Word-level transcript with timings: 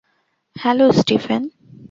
Hello, 0.55 0.87
Stephen. 0.91 1.41